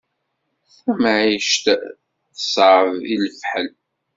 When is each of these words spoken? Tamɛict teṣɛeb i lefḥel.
Tamɛict 0.77 1.65
teṣɛeb 2.35 2.97
i 3.13 3.15
lefḥel. 3.23 3.69